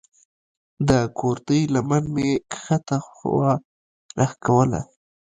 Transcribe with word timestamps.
د 0.87 0.91
کورتۍ 1.17 1.61
لمن 1.73 2.03
مې 2.13 2.29
کښته 2.51 2.97
خوا 3.09 3.51
راکښوله. 4.19 4.81